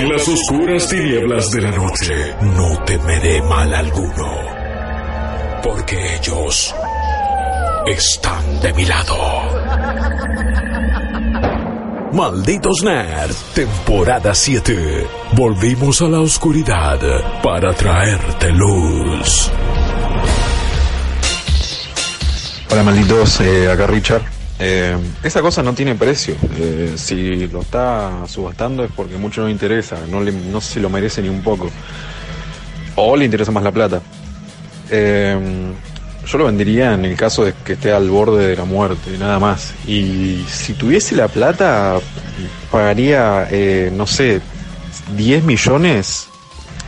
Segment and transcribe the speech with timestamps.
[0.00, 4.32] En las oscuras tinieblas de la noche no temeré mal alguno,
[5.62, 6.74] porque ellos
[7.86, 9.14] están de mi lado.
[12.14, 15.06] Malditos Nerds, temporada 7.
[15.32, 16.98] Volvimos a la oscuridad
[17.42, 19.50] para traerte luz.
[22.70, 24.39] Hola malditos, eh, acá Richard.
[24.62, 26.36] Eh, esa cosa no tiene precio.
[26.58, 31.22] Eh, si lo está subastando es porque mucho no le interesa, no, se lo merece
[31.22, 31.70] ni un poco.
[32.96, 34.02] O le interesa más la plata.
[34.90, 35.72] Eh,
[36.26, 39.38] yo lo vendería en el caso de que esté al borde de la muerte, nada
[39.38, 39.72] más.
[39.86, 41.98] Y si tuviese la plata,
[42.70, 43.48] pagaría,
[43.92, 44.42] no sé,
[45.16, 46.28] 10 millones,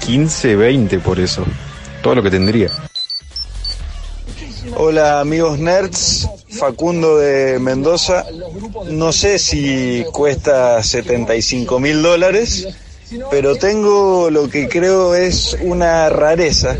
[0.04, 1.44] 15, 20 por eso.
[2.02, 2.68] Todo lo que tendría.
[4.76, 6.28] Hola amigos nerds,
[6.62, 8.24] Facundo de Mendoza.
[8.88, 12.68] No sé si cuesta 75 mil dólares,
[13.32, 16.76] pero tengo lo que creo es una rareza.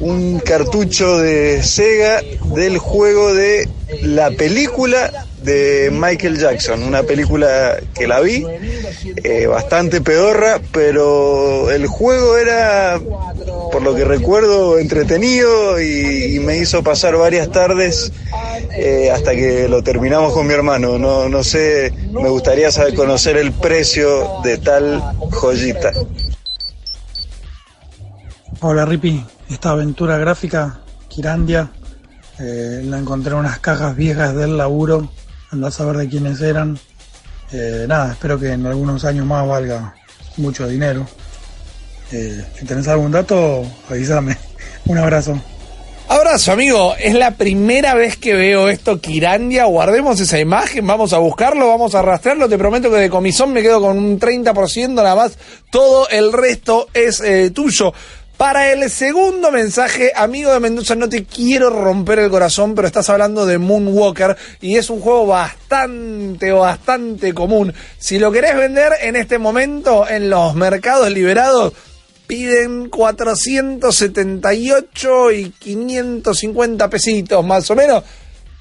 [0.00, 2.20] Un cartucho de Sega
[2.56, 3.68] del juego de
[4.02, 8.44] la película de Michael Jackson, una película que la vi,
[9.22, 13.00] eh, bastante pedorra, pero el juego era,
[13.70, 18.12] por lo que recuerdo, entretenido y, me hizo pasar varias tardes
[18.76, 20.98] eh, hasta que lo terminamos con mi hermano.
[20.98, 25.92] No, no sé, me gustaría saber conocer el precio de tal joyita.
[28.60, 31.70] Hola Ripi, esta aventura gráfica, Kirandia,
[32.38, 35.08] eh, la encontré en unas cajas viejas del laburo,
[35.64, 36.78] a saber de quiénes eran.
[37.52, 39.94] Eh, nada, espero que en algunos años más valga
[40.36, 41.06] mucho dinero.
[42.12, 44.36] Eh, si tenés algún dato, avísame.
[44.86, 45.40] Un abrazo.
[46.08, 46.94] Abrazo, amigo.
[47.00, 49.64] Es la primera vez que veo esto, Kirandia.
[49.64, 52.48] Guardemos esa imagen, vamos a buscarlo, vamos a rastrearlo.
[52.48, 55.36] Te prometo que de comisón me quedo con un 30% nada más.
[55.68, 57.92] Todo el resto es eh, tuyo.
[58.36, 63.08] Para el segundo mensaje, amigo de Mendoza, no te quiero romper el corazón, pero estás
[63.08, 67.72] hablando de Moonwalker y es un juego bastante, bastante común.
[67.96, 71.72] Si lo querés vender en este momento en los mercados liberados,
[72.26, 78.04] piden 478 y 550 pesitos más o menos.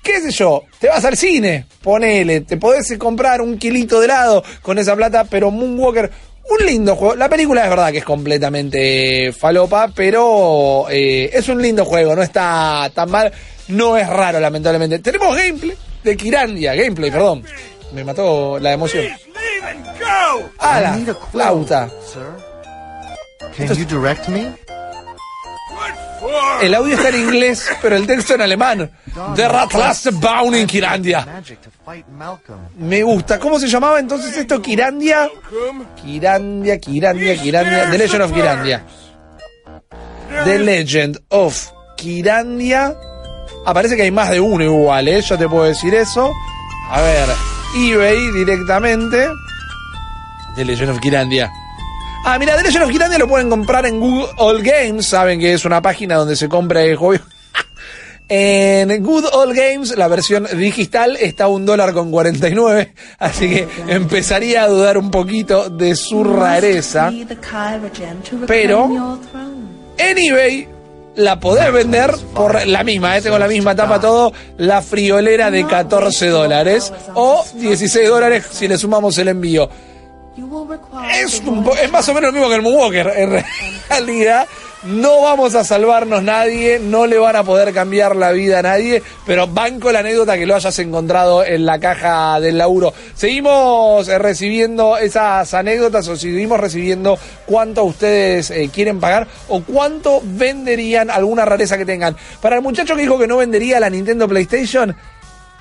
[0.01, 0.63] ¿Qué sé yo?
[0.79, 5.25] Te vas al cine, ponele, te podés comprar un kilito de helado con esa plata,
[5.25, 6.11] pero Moonwalker,
[6.49, 7.15] un lindo juego.
[7.15, 12.21] La película es verdad que es completamente falopa, pero eh, es un lindo juego, no
[12.21, 13.31] está tan mal,
[13.69, 14.99] no es raro lamentablemente.
[14.99, 17.43] Tenemos gameplay de Kirandia, gameplay, perdón.
[17.93, 19.05] Me mató la emoción.
[20.59, 21.89] Ah, la flauta.
[23.55, 24.51] Can you direct me?
[26.61, 28.91] El audio está en inglés, pero el texto en alemán.
[29.35, 31.25] The Ratlaste Baun in Kirandia.
[32.77, 33.39] Me gusta.
[33.39, 34.61] ¿Cómo se llamaba entonces esto?
[34.61, 35.29] Kirandia.
[36.01, 37.89] Kirandia, Kirandia, Kirandia.
[37.91, 38.83] The Legend of Kirandia.
[40.43, 42.95] The Legend of Kirandia.
[43.65, 45.21] Ah, parece que hay más de uno igual, ¿eh?
[45.21, 46.31] Yo te puedo decir eso.
[46.89, 47.29] A ver,
[47.75, 49.27] eBay directamente.
[50.55, 51.51] The Legend of Kirandia.
[52.27, 55.05] Ah, mira, The Legend of Kirandia lo pueden comprar en Google All Games.
[55.05, 57.23] Saben que es una página donde se compra el juego.
[58.27, 63.67] En Good Old Games, la versión digital está a un dólar con 49, así que
[63.87, 67.11] empezaría a dudar un poquito de su rareza.
[68.47, 69.19] Pero
[69.99, 70.67] en eBay
[71.17, 73.21] la podés vender por la misma, ¿eh?
[73.21, 78.79] tengo la misma tapa todo, la friolera de 14 dólares o 16 dólares si le
[78.79, 79.69] sumamos el envío.
[81.13, 83.43] Es, un es más o menos lo mismo que el Moonwalker, en
[83.89, 84.47] realidad.
[84.83, 89.01] No vamos a salvarnos nadie, no le van a poder cambiar la vida a nadie,
[89.25, 92.93] pero banco la anécdota que lo hayas encontrado en la caja del laburo.
[93.15, 97.17] Seguimos eh, recibiendo esas anécdotas o seguimos recibiendo
[97.47, 102.15] cuánto ustedes eh, quieren pagar o cuánto venderían alguna rareza que tengan.
[102.39, 104.95] Para el muchacho que dijo que no vendería la Nintendo PlayStation,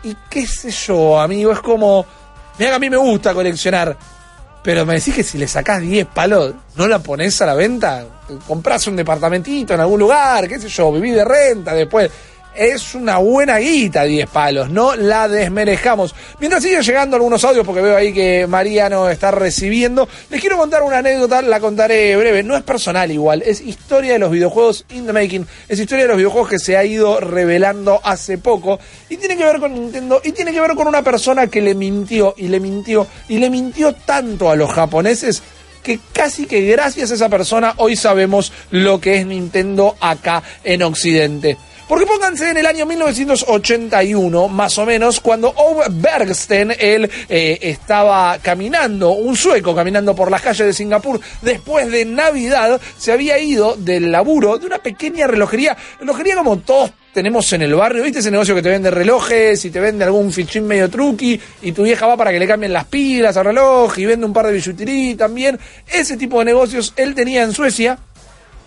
[0.02, 2.04] y qué sé yo, amigo, es como...
[2.58, 3.96] Mira que a mí me gusta coleccionar,
[4.64, 8.02] pero me decís que si le sacás 10 palos, ¿no la pones a la venta?
[8.48, 12.10] Comprás un departamentito en algún lugar, qué sé yo, vivís de renta después.
[12.56, 16.14] Es una buena guita 10 palos, no la desmerezcamos.
[16.38, 20.84] Mientras siguen llegando algunos audios, porque veo ahí que Mariano está recibiendo, les quiero contar
[20.84, 22.44] una anécdota, la contaré breve.
[22.44, 25.44] No es personal igual, es historia de los videojuegos in the making.
[25.68, 28.78] Es historia de los videojuegos que se ha ido revelando hace poco.
[29.08, 31.74] Y tiene que ver con Nintendo, y tiene que ver con una persona que le
[31.74, 35.42] mintió, y le mintió, y le mintió tanto a los japoneses
[35.82, 40.82] que casi que gracias a esa persona hoy sabemos lo que es Nintendo acá en
[40.82, 41.58] Occidente.
[41.88, 48.38] Porque pónganse en el año 1981, más o menos, cuando Ove Bergsten, él eh, estaba
[48.38, 53.76] caminando, un sueco caminando por las calles de Singapur, después de Navidad, se había ido
[53.76, 58.30] del laburo de una pequeña relojería, relojería como todos tenemos en el barrio, ¿viste ese
[58.30, 62.06] negocio que te vende relojes y te vende algún fichín medio truqui y tu vieja
[62.06, 65.16] va para que le cambien las pilas al reloj y vende un par de billutería
[65.16, 65.58] también?
[65.86, 67.98] Ese tipo de negocios él tenía en Suecia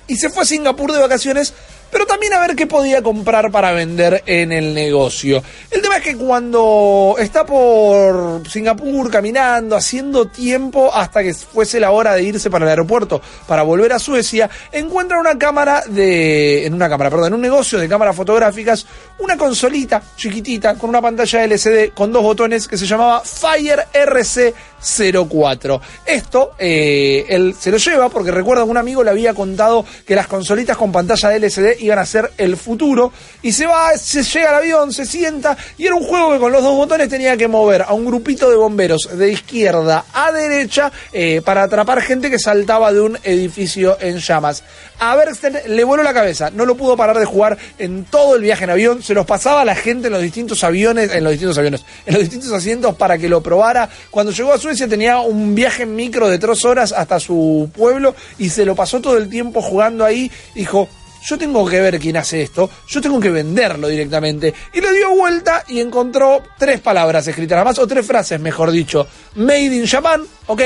[0.07, 1.53] y se fue a Singapur de vacaciones
[1.91, 5.43] pero también a ver qué podía comprar para vender en el negocio.
[5.71, 11.91] El tema es que cuando está por Singapur caminando, haciendo tiempo hasta que fuese la
[11.91, 16.73] hora de irse para el aeropuerto para volver a Suecia, encuentra una cámara de en
[16.73, 18.85] una cámara, perdón, en un negocio de cámaras fotográficas,
[19.19, 24.53] una consolita chiquitita con una pantalla LCD con dos botones que se llamaba Fire RC
[24.81, 25.81] 04.
[26.05, 30.27] Esto eh, él se lo lleva porque recuerda un amigo le había contado que las
[30.27, 34.55] consolitas con pantalla LCD iban a ser el futuro y se va, se llega al
[34.55, 37.83] avión, se sienta y era un juego que con los dos botones tenía que mover
[37.83, 42.91] a un grupito de bomberos de izquierda a derecha eh, para atrapar gente que saltaba
[42.93, 44.63] de un edificio en llamas.
[44.99, 48.41] A Bergsten le voló la cabeza, no lo pudo parar de jugar en todo el
[48.41, 51.31] viaje en avión, se los pasaba a la gente en los distintos aviones, en los
[51.31, 53.89] distintos aviones, en los distintos asientos para que lo probara.
[54.09, 58.13] Cuando llegó a Suecia tenía un viaje en micro de tres horas hasta su pueblo
[58.37, 60.29] y se lo pasó todo el tiempo jugando ahí.
[60.53, 60.89] Dijo,
[61.23, 64.53] yo tengo que ver quién hace esto, yo tengo que venderlo directamente.
[64.73, 69.07] Y le dio vuelta y encontró tres palabras escritas, más o tres frases, mejor dicho.
[69.35, 70.61] Made in Japan, ok,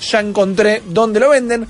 [0.00, 1.66] ya encontré dónde lo venden.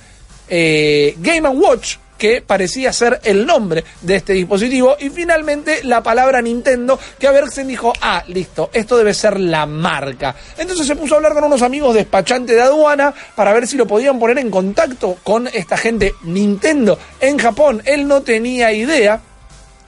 [0.51, 4.95] Eh, Game Watch, que parecía ser el nombre de este dispositivo.
[5.01, 9.65] Y finalmente la palabra Nintendo, que a Bergsen dijo, ah, listo, esto debe ser la
[9.65, 10.37] marca.
[10.59, 13.87] Entonces se puso a hablar con unos amigos despachantes de aduana para ver si lo
[13.87, 17.81] podían poner en contacto con esta gente Nintendo en Japón.
[17.87, 19.23] Él no tenía idea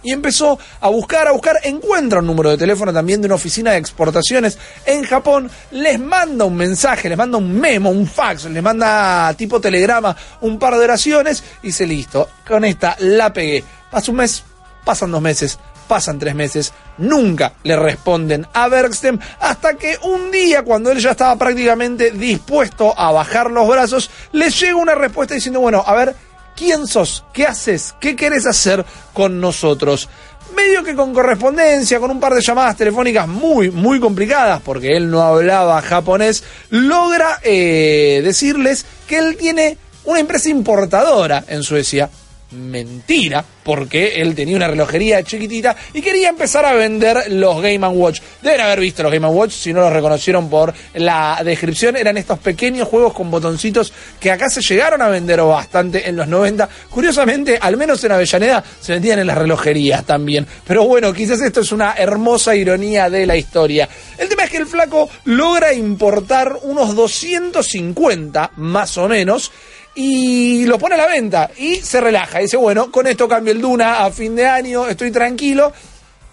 [0.03, 3.73] y empezó a buscar, a buscar, encuentra un número de teléfono también de una oficina
[3.73, 8.63] de exportaciones en Japón, les manda un mensaje, les manda un memo, un fax, les
[8.63, 13.65] manda tipo telegrama un par de oraciones y dice listo, con esta la pegué.
[13.91, 14.43] Pasa un mes,
[14.85, 20.63] pasan dos meses, pasan tres meses, nunca le responden a Bergsten hasta que un día,
[20.63, 25.61] cuando él ya estaba prácticamente dispuesto a bajar los brazos, le llega una respuesta diciendo,
[25.61, 26.17] bueno, a ver,
[26.63, 27.25] ¿Quién sos?
[27.33, 27.93] ¿Qué haces?
[27.99, 30.09] ¿Qué querés hacer con nosotros?
[30.55, 35.11] Medio que con correspondencia, con un par de llamadas telefónicas muy, muy complicadas, porque él
[35.11, 42.09] no hablaba japonés, logra eh, decirles que él tiene una empresa importadora en Suecia
[42.53, 48.21] mentira, porque él tenía una relojería chiquitita y quería empezar a vender los Game Watch.
[48.41, 52.39] Deben haber visto los Game Watch, si no los reconocieron por la descripción, eran estos
[52.39, 56.69] pequeños juegos con botoncitos que acá se llegaron a vender bastante en los 90.
[56.91, 60.47] Curiosamente, al menos en Avellaneda, se vendían en las relojerías también.
[60.67, 63.89] Pero bueno, quizás esto es una hermosa ironía de la historia.
[64.19, 69.51] El tema es que el flaco logra importar unos 250, más o menos,
[69.95, 72.39] y lo pone a la venta y se relaja.
[72.39, 75.73] Dice, bueno, con esto cambio el Duna a fin de año, estoy tranquilo,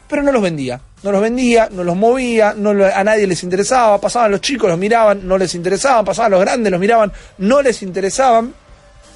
[0.07, 0.79] pero no los vendía.
[1.01, 4.77] No los vendía, no los movía, no a nadie les interesaba, pasaban los chicos, los
[4.77, 8.53] miraban, no les interesaban, pasaban los grandes, los miraban, no les interesaban.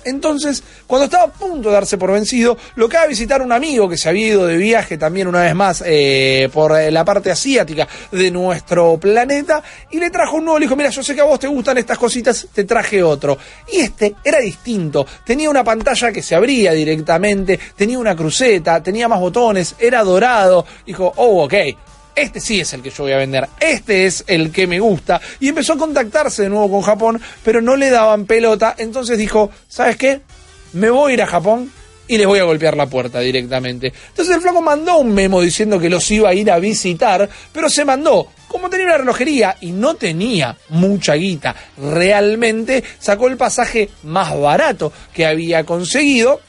[0.06, 3.90] Entonces, cuando estaba a punto de darse por vencido, lo que a visitar un amigo
[3.90, 7.32] que se había ido de viaje también una vez más eh, por eh, la parte
[7.32, 9.62] asiática de nuestro planeta
[9.92, 10.60] y le trajo un nuevo.
[10.60, 13.38] Le dijo: Mira, yo sé que a vos te gustan estas cositas, te traje otro.
[13.72, 15.06] Y este era distinto.
[15.26, 20.66] Tenía una pantalla que se abría directamente, tenía una cruceta, tenía más botones, era dorado.
[20.86, 21.54] Dijo: Oh, ok
[22.16, 25.20] este sí es el que yo voy a vender, este es el que me gusta.
[25.40, 28.76] Y empezó a contactarse de nuevo con Japón, pero no le daban pelota.
[28.78, 30.22] Entonces dijo, ¿sabes qué?
[30.74, 31.72] Me voy a ir a Japón
[32.08, 33.94] y les voy a golpear la puerta directamente.
[34.10, 37.70] Entonces el flaco mandó un memo diciendo que los iba a ir a visitar, pero
[37.70, 38.28] se mandó.
[38.48, 44.92] Como tenía una relojería y no tenía mucha guita, realmente sacó el pasaje más barato
[45.14, 46.40] que había conseguido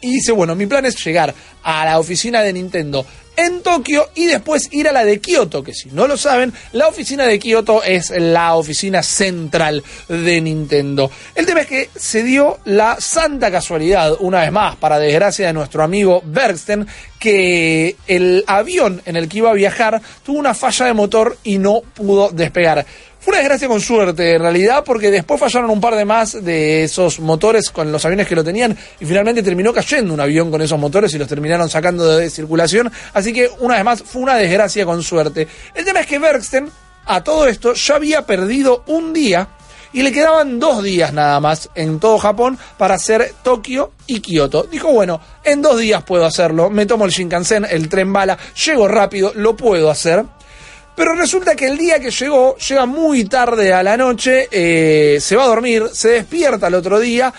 [0.00, 3.04] y dice, bueno, mi plan es llegar a la oficina de Nintendo
[3.38, 6.88] en Tokio y después ir a la de Kioto, que si no lo saben, la
[6.88, 11.08] oficina de Kioto es la oficina central de Nintendo.
[11.36, 15.52] El tema es que se dio la santa casualidad, una vez más, para desgracia de
[15.52, 16.88] nuestro amigo Bergsten,
[17.20, 21.58] que el avión en el que iba a viajar tuvo una falla de motor y
[21.58, 22.86] no pudo despegar.
[23.28, 27.20] Una desgracia con suerte, en realidad, porque después fallaron un par de más de esos
[27.20, 30.78] motores con los aviones que lo tenían y finalmente terminó cayendo un avión con esos
[30.78, 32.90] motores y los terminaron sacando de circulación.
[33.12, 35.46] Así que, una vez más, fue una desgracia con suerte.
[35.74, 36.70] El tema es que Bergsten,
[37.04, 39.46] a todo esto, ya había perdido un día
[39.92, 44.62] y le quedaban dos días nada más en todo Japón para hacer Tokio y Kioto.
[44.62, 48.88] Dijo, bueno, en dos días puedo hacerlo, me tomo el Shinkansen, el tren bala, llego
[48.88, 50.24] rápido, lo puedo hacer.
[50.98, 55.36] Pero resulta que el día que llegó, llega muy tarde a la noche, eh, se
[55.36, 57.32] va a dormir, se despierta el otro día,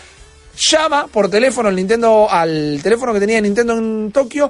[0.55, 4.49] llama por teléfono al Nintendo, al teléfono que tenía Nintendo en Tokio,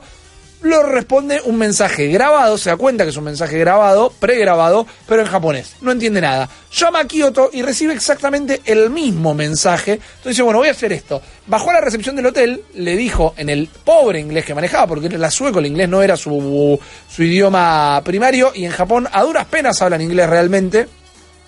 [0.61, 5.21] lo responde un mensaje grabado, se da cuenta que es un mensaje grabado, pregrabado, pero
[5.21, 5.75] en japonés.
[5.81, 6.49] No entiende nada.
[6.71, 9.93] Llama a Kyoto y recibe exactamente el mismo mensaje.
[9.93, 11.21] Entonces dice, bueno, voy a hacer esto.
[11.47, 15.07] Bajó a la recepción del hotel, le dijo en el pobre inglés que manejaba, porque
[15.07, 19.45] era sueco, el inglés no era su, su idioma primario, y en Japón a duras
[19.45, 20.87] penas hablan inglés realmente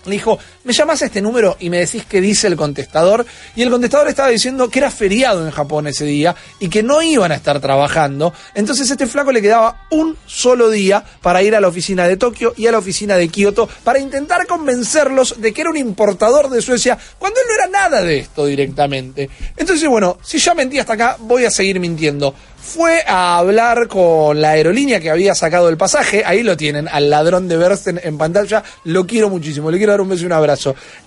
[0.06, 3.26] le dijo, me llamas a este número y me decís qué dice el contestador.
[3.56, 7.02] Y el contestador estaba diciendo que era feriado en Japón ese día y que no
[7.02, 8.34] iban a estar trabajando.
[8.54, 12.54] Entonces este flaco le quedaba un solo día para ir a la oficina de Tokio
[12.58, 16.62] y a la oficina de Kioto para intentar convencerlos de que era un importador de
[16.62, 19.30] Suecia cuando él no era nada de esto directamente.
[19.58, 24.40] Entonces, bueno, si ya mentí hasta acá, voy a seguir mintiendo fue a hablar con
[24.40, 26.24] la aerolínea que había sacado el pasaje.
[26.26, 28.64] Ahí lo tienen, al ladrón de Bersten en pantalla.
[28.86, 30.34] Lo quiero muchísimo, le quiero dar un beso y un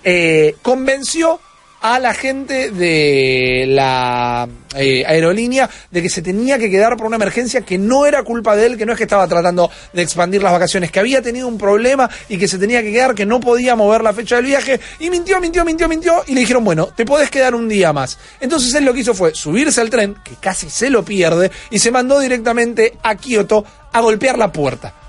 [0.03, 1.39] Eh, convenció
[1.81, 7.17] a la gente de la eh, aerolínea de que se tenía que quedar por una
[7.17, 10.41] emergencia que no era culpa de él, que no es que estaba tratando de expandir
[10.41, 13.39] las vacaciones, que había tenido un problema y que se tenía que quedar, que no
[13.39, 16.87] podía mover la fecha del viaje, y mintió, mintió, mintió, mintió, y le dijeron, bueno,
[16.87, 18.17] te podés quedar un día más.
[18.39, 21.77] Entonces él lo que hizo fue subirse al tren, que casi se lo pierde, y
[21.77, 25.04] se mandó directamente a Kioto a golpear la puerta.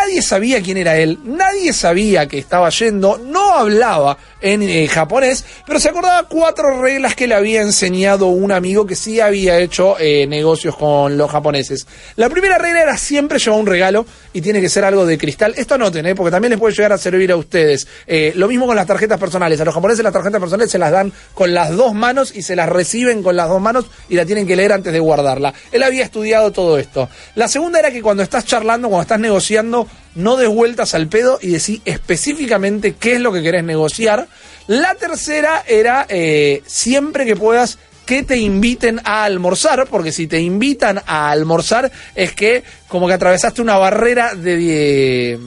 [0.00, 5.44] Nadie sabía quién era él, nadie sabía que estaba yendo, no hablaba en eh, japonés,
[5.66, 9.96] pero se acordaba cuatro reglas que le había enseñado un amigo que sí había hecho
[9.98, 11.88] eh, negocios con los japoneses.
[12.14, 15.54] La primera regla era siempre llevar un regalo y tiene que ser algo de cristal.
[15.56, 16.14] Esto anoten, ¿eh?
[16.14, 17.88] porque también les puede llegar a servir a ustedes.
[18.06, 19.60] Eh, lo mismo con las tarjetas personales.
[19.60, 22.54] A los japoneses las tarjetas personales se las dan con las dos manos y se
[22.54, 25.52] las reciben con las dos manos y la tienen que leer antes de guardarla.
[25.72, 27.08] Él había estudiado todo esto.
[27.34, 31.38] La segunda era que cuando estás charlando, cuando estás negociando, no des vueltas al pedo
[31.40, 34.28] y decís específicamente qué es lo que querés negociar.
[34.66, 40.40] La tercera era eh, siempre que puedas que te inviten a almorzar, porque si te
[40.40, 45.38] invitan a almorzar es que como que atravesaste una barrera de,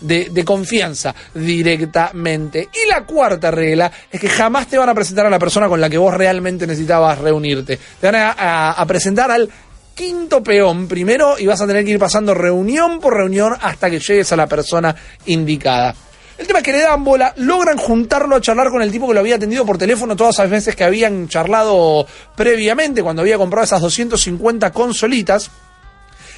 [0.00, 2.70] de, confianza directamente.
[2.72, 5.82] Y la cuarta regla es que jamás te van a presentar a la persona con
[5.82, 7.78] la que vos realmente necesitabas reunirte.
[8.00, 9.50] Te van a, a presentar al
[9.94, 14.00] quinto peón primero y vas a tener que ir pasando reunión por reunión hasta que
[14.00, 14.94] llegues a la persona
[15.26, 15.94] indicada.
[16.38, 19.14] El tema es que le dan bola, logran juntarlo a charlar con el tipo que
[19.14, 23.64] lo había atendido por teléfono todas las veces que habían charlado previamente, cuando había comprado
[23.64, 25.50] esas 250 consolitas.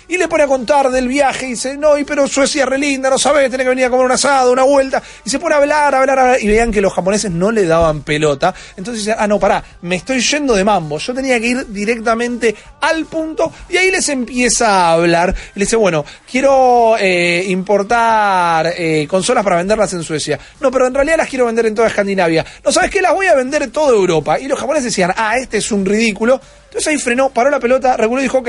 [0.09, 3.09] Y le pone a contar del viaje y dice, no, pero Suecia es re linda,
[3.09, 5.03] no sabes, tenés que venir a comer un asado, una vuelta.
[5.25, 6.43] Y se pone a hablar, a hablar, a hablar.
[6.43, 8.55] Y vean que los japoneses no le daban pelota.
[8.77, 10.99] Entonces dice, ah, no, pará, me estoy yendo de mambo.
[10.99, 13.53] Yo tenía que ir directamente al punto.
[13.69, 15.35] Y ahí les empieza a hablar.
[15.55, 20.39] Y le dice, bueno, quiero eh, importar eh, consolas para venderlas en Suecia.
[20.61, 22.45] No, pero en realidad las quiero vender en toda Escandinavia.
[22.65, 23.01] No, ¿sabes qué?
[23.01, 24.39] Las voy a vender en toda Europa.
[24.39, 26.41] Y los japoneses decían, ah, este es un ridículo.
[26.65, 28.49] Entonces ahí frenó, paró la pelota, reguló y dijo, ok,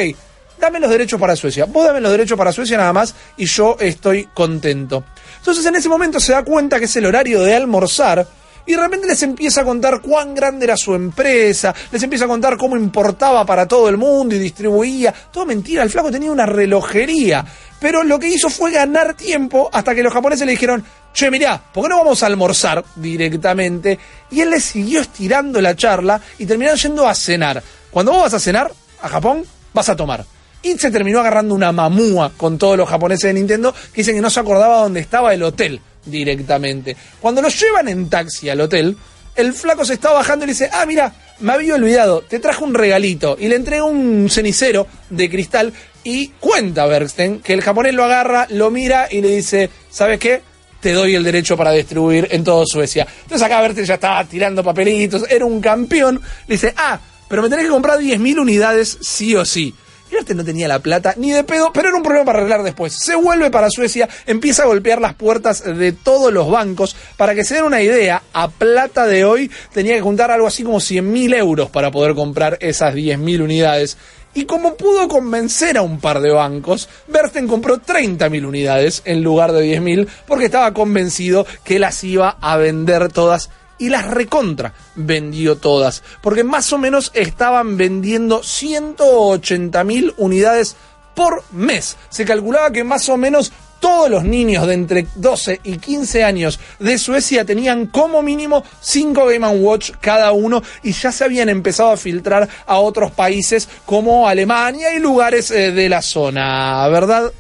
[0.60, 1.66] dame los derechos para Suecia.
[1.66, 5.04] Vos dame los derechos para Suecia nada más y yo estoy contento.
[5.38, 8.28] Entonces en ese momento se da cuenta que es el horario de almorzar
[8.66, 12.28] y de repente les empieza a contar cuán grande era su empresa, les empieza a
[12.28, 15.14] contar cómo importaba para todo el mundo y distribuía.
[15.32, 17.46] Todo mentira, el flaco tenía una relojería.
[17.80, 20.84] Pero lo que hizo fue ganar tiempo hasta que los japoneses le dijeron,
[21.14, 24.00] che, mirá, ¿por qué no vamos a almorzar directamente?
[24.32, 27.62] Y él le siguió estirando la charla y terminaron yendo a cenar.
[27.92, 28.72] Cuando vos vas a cenar
[29.02, 30.35] a Japón, vas a tomar
[30.66, 34.22] y se terminó agarrando una mamúa con todos los japoneses de Nintendo que dicen que
[34.22, 36.98] no se acordaba dónde estaba el hotel directamente.
[37.22, 38.98] Cuando lo llevan en taxi al hotel,
[39.36, 42.66] el flaco se está bajando y le dice, ah, mira, me había olvidado, te trajo
[42.66, 45.72] un regalito y le entrega un cenicero de cristal
[46.04, 50.42] y cuenta Bergsten que el japonés lo agarra, lo mira y le dice, ¿sabes qué?
[50.80, 53.06] Te doy el derecho para distribuir en toda Suecia.
[53.22, 57.50] Entonces acá Bergsten ya estaba tirando papelitos, era un campeón, le dice, ah, pero me
[57.50, 59.76] tenés que comprar 10.000 unidades sí o sí.
[60.20, 62.94] Este no tenía la plata ni de pedo, pero era un problema para arreglar después.
[62.94, 66.96] Se vuelve para Suecia, empieza a golpear las puertas de todos los bancos.
[67.18, 70.64] Para que se den una idea, a plata de hoy tenía que juntar algo así
[70.64, 73.98] como 100.000 euros para poder comprar esas 10.000 unidades.
[74.34, 79.54] Y como pudo convencer a un par de bancos, Bersten compró 30.000 unidades en lugar
[79.54, 85.58] de 10.000 porque estaba convencido que las iba a vender todas y las recontra vendió
[85.58, 90.76] todas, porque más o menos estaban vendiendo 180 mil unidades
[91.14, 91.98] por mes.
[92.10, 96.60] Se calculaba que más o menos todos los niños de entre 12 y 15 años
[96.80, 101.92] de Suecia tenían como mínimo 5 Game Watch cada uno y ya se habían empezado
[101.92, 107.32] a filtrar a otros países como Alemania y lugares eh, de la zona, ¿verdad?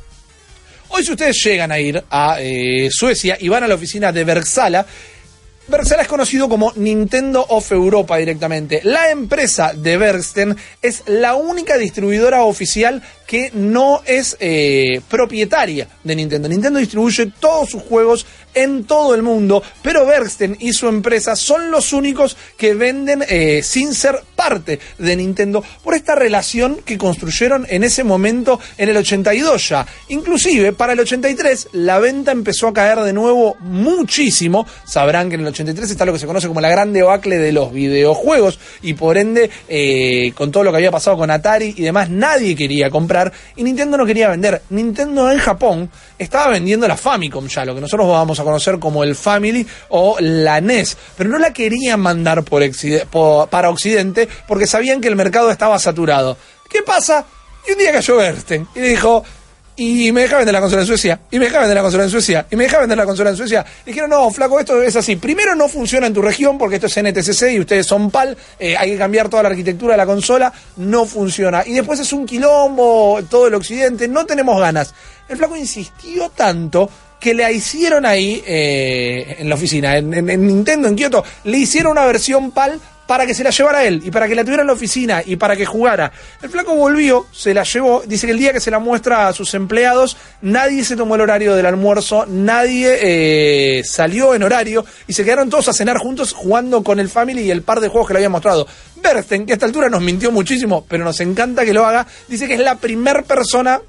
[0.89, 4.23] Hoy si ustedes llegan a ir a eh, Suecia y van a la oficina de
[4.23, 4.85] Bergsala,
[5.67, 8.81] Bergsala es conocido como Nintendo of Europa directamente.
[8.83, 16.15] La empresa de Bergsten es la única distribuidora oficial que no es eh, propietaria de
[16.15, 16.47] Nintendo.
[16.47, 21.69] Nintendo distribuye todos sus juegos en todo el mundo, pero Bergsten y su empresa son
[21.69, 27.65] los únicos que venden eh, sin ser parte de Nintendo por esta relación que construyeron
[27.69, 29.85] en ese momento en el 82 ya.
[30.09, 34.65] Inclusive para el 83 la venta empezó a caer de nuevo muchísimo.
[34.85, 37.51] Sabrán que en el 83 está lo que se conoce como la gran debacle de
[37.51, 41.81] los videojuegos y por ende eh, con todo lo que había pasado con Atari y
[41.81, 44.61] demás nadie quería comprar y Nintendo no quería vender.
[44.69, 49.03] Nintendo en Japón estaba vendiendo la Famicom ya, lo que nosotros vamos a conocer como
[49.03, 52.63] el Family o la NES, pero no la querían mandar por,
[53.49, 56.37] para Occidente porque sabían que el mercado estaba saturado.
[56.69, 57.25] ¿Qué pasa?
[57.67, 59.23] Y un día cayó Bernstein y dijo,
[59.77, 62.09] y me deja vender la consola en Suecia, y me deja vender la consola en
[62.09, 63.65] Suecia, y me deja vender la consola en Suecia.
[63.85, 65.17] Dijeron, no, flaco, esto es así.
[65.17, 68.77] Primero no funciona en tu región porque esto es NTCC y ustedes son PAL, eh,
[68.77, 71.63] hay que cambiar toda la arquitectura de la consola, no funciona.
[71.65, 74.93] Y después es un quilombo, todo el occidente, no tenemos ganas.
[75.27, 76.89] El flaco insistió tanto
[77.25, 81.57] que le hicieron ahí eh, en la oficina, en, en- en Nintendo, en Kioto, le
[81.57, 84.61] hicieron una versión PAL para que se la llevara él y para que la tuviera
[84.61, 86.11] en la oficina y para que jugara.
[86.41, 89.33] El flaco volvió, se la llevó, dice que el día que se la muestra a
[89.33, 95.13] sus empleados, nadie se tomó el horario del almuerzo, nadie eh, salió en horario y
[95.13, 98.07] se quedaron todos a cenar juntos jugando con el Family y el par de juegos
[98.07, 98.65] que le había mostrado.
[98.95, 102.47] Bersten, que a esta altura nos mintió muchísimo, pero nos encanta que lo haga, dice
[102.47, 103.79] que es la primer persona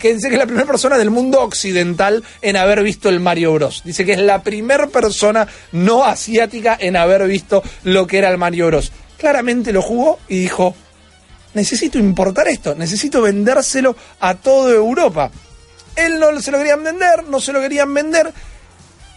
[0.00, 3.52] que dice que es la primera persona del mundo occidental en haber visto el Mario
[3.52, 3.82] Bros.
[3.84, 8.38] Dice que es la primera persona no asiática en haber visto lo que era el
[8.38, 8.90] Mario Bros.
[9.18, 10.74] Claramente lo jugó y dijo,
[11.54, 15.30] necesito importar esto, necesito vendérselo a toda Europa.
[15.94, 18.32] Él no se lo querían vender, no se lo querían vender.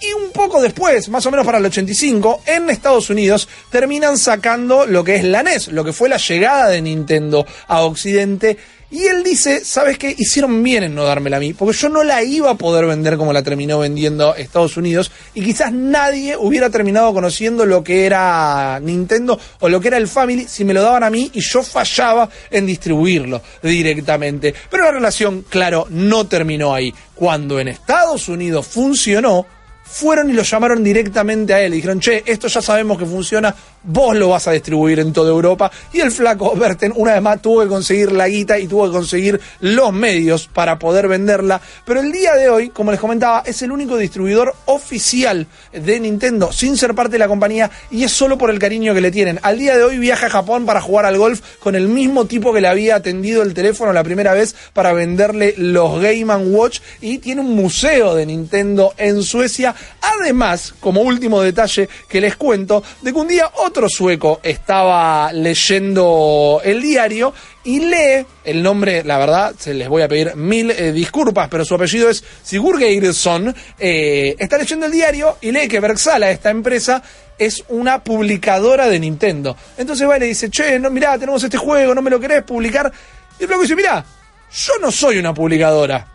[0.03, 4.85] Y un poco después, más o menos para el 85, en Estados Unidos terminan sacando
[4.85, 8.57] lo que es la NES, lo que fue la llegada de Nintendo a Occidente.
[8.91, 10.13] Y él dice, ¿sabes qué?
[10.15, 13.15] Hicieron bien en no dármela a mí, porque yo no la iba a poder vender
[13.15, 18.81] como la terminó vendiendo Estados Unidos, y quizás nadie hubiera terminado conociendo lo que era
[18.81, 21.63] Nintendo o lo que era el Family si me lo daban a mí y yo
[21.63, 24.53] fallaba en distribuirlo directamente.
[24.69, 26.93] Pero la relación, claro, no terminó ahí.
[27.15, 29.47] Cuando en Estados Unidos funcionó,
[29.83, 33.53] fueron y lo llamaron directamente a él y dijeron, che, esto ya sabemos que funciona,
[33.83, 35.71] vos lo vas a distribuir en toda Europa.
[35.91, 38.93] Y el flaco Berten, una vez más, tuvo que conseguir la guita y tuvo que
[38.93, 41.61] conseguir los medios para poder venderla.
[41.85, 46.51] Pero el día de hoy, como les comentaba, es el único distribuidor oficial de Nintendo
[46.51, 49.39] sin ser parte de la compañía y es solo por el cariño que le tienen.
[49.43, 52.53] Al día de hoy viaja a Japón para jugar al golf con el mismo tipo
[52.53, 57.17] que le había atendido el teléfono la primera vez para venderle los Game Watch y
[57.19, 59.72] tiene un museo de Nintendo en Suecia.
[60.01, 66.61] Además, como último detalle que les cuento, de que un día otro sueco estaba leyendo
[66.63, 67.33] el diario
[67.63, 71.63] y lee el nombre, la verdad, se les voy a pedir mil eh, disculpas, pero
[71.63, 73.55] su apellido es Sigurgeirsson.
[73.79, 77.01] Eh, está leyendo el diario y lee que Bergsala, esta empresa,
[77.37, 79.55] es una publicadora de Nintendo.
[79.77, 82.43] Entonces va y le dice, che, no, mirá, tenemos este juego, no me lo querés
[82.43, 82.91] publicar.
[83.39, 84.03] Y el dice, mirá,
[84.51, 86.12] yo no soy una publicadora.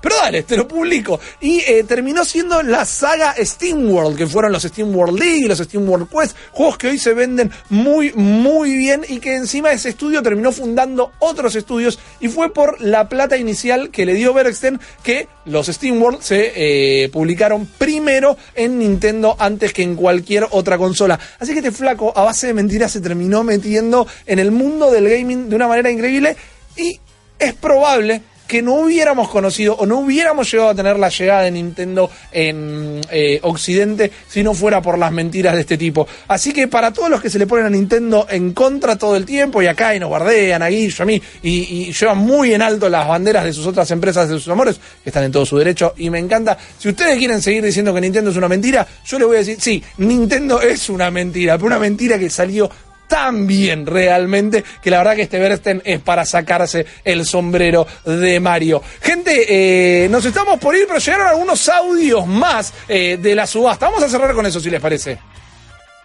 [0.00, 1.18] Pero dale, te lo publico.
[1.40, 5.48] Y eh, terminó siendo la saga Steam World, que fueron los Steam World League y
[5.48, 9.72] los Steam World Quest, juegos que hoy se venden muy, muy bien y que encima
[9.72, 14.32] ese estudio terminó fundando otros estudios y fue por la plata inicial que le dio
[14.32, 20.46] Bergsten que los Steam World se eh, publicaron primero en Nintendo antes que en cualquier
[20.50, 21.18] otra consola.
[21.38, 25.08] Así que este flaco, a base de mentiras, se terminó metiendo en el mundo del
[25.08, 26.36] gaming de una manera increíble
[26.76, 27.00] y
[27.38, 31.50] es probable que no hubiéramos conocido o no hubiéramos llegado a tener la llegada de
[31.50, 36.08] Nintendo en eh, Occidente si no fuera por las mentiras de este tipo.
[36.26, 39.26] Así que para todos los que se le ponen a Nintendo en contra todo el
[39.26, 42.62] tiempo y acá y nos guardean a Guillo, a mí y, y llevan muy en
[42.62, 45.58] alto las banderas de sus otras empresas, de sus amores, que están en todo su
[45.58, 46.56] derecho y me encanta.
[46.78, 49.58] Si ustedes quieren seguir diciendo que Nintendo es una mentira, yo les voy a decir,
[49.60, 52.70] sí, Nintendo es una mentira, pero una mentira que salió
[53.08, 58.38] tan bien realmente que la verdad que este Bersten es para sacarse el sombrero de
[58.38, 58.82] Mario.
[59.00, 63.86] Gente, eh, nos estamos por ir, pero llegaron algunos audios más eh, de la subasta.
[63.86, 65.18] Vamos a cerrar con eso, si les parece.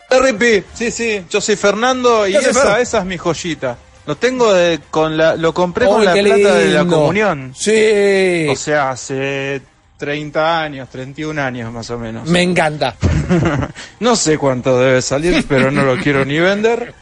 [0.09, 3.77] RP, sí, sí, yo soy Fernando y ¿Qué hace, esa, es mi joyita.
[4.05, 7.53] Lo tengo de- con la, lo compré con ¡Ay, la plata de la comunión.
[7.57, 8.47] Sí.
[8.49, 9.61] O sea, hace
[9.97, 12.27] 30 años, 31 años más o menos.
[12.27, 12.95] Me encanta.
[13.99, 16.93] no sé cuánto debe salir, pero no lo quiero ni vender.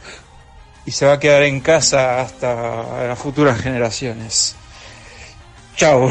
[0.84, 4.56] Y se va a quedar en casa hasta las futuras generaciones.
[5.76, 6.10] Chao.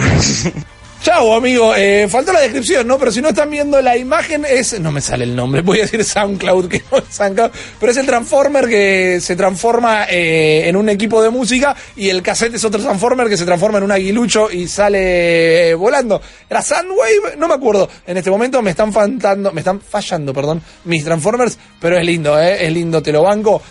[1.02, 1.74] Chau, amigo.
[1.76, 3.00] Eh, faltó la descripción, ¿no?
[3.00, 4.80] Pero si no están viendo la imagen, es.
[4.80, 7.50] No me sale el nombre, voy a decir SoundCloud, que no es SoundCloud.
[7.80, 12.22] Pero es el Transformer que se transforma eh, en un equipo de música y el
[12.22, 16.22] cassette es otro Transformer que se transforma en un aguilucho y sale eh, volando.
[16.48, 17.36] ¿Era Soundwave?
[17.36, 17.90] No me acuerdo.
[18.06, 22.40] En este momento me están faltando, me están fallando, perdón, mis Transformers, pero es lindo,
[22.40, 22.68] ¿eh?
[22.68, 23.60] Es lindo, te lo banco.